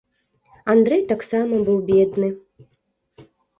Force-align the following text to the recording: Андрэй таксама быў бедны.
Андрэй 0.73 1.03
таксама 1.11 1.61
быў 1.69 1.79
бедны. 1.91 2.29